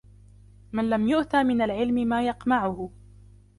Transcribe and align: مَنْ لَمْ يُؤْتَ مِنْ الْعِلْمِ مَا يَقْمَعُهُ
مَنْ 0.71 0.89
لَمْ 0.89 1.07
يُؤْتَ 1.07 1.35
مِنْ 1.35 1.61
الْعِلْمِ 1.61 2.09
مَا 2.09 2.27
يَقْمَعُهُ 2.27 2.91